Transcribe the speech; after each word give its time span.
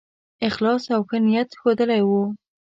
اخلاص 0.47 0.83
او 0.95 1.01
ښه 1.09 1.17
نیت 1.25 1.49
ښودلی 1.59 2.01
وو. 2.07 2.23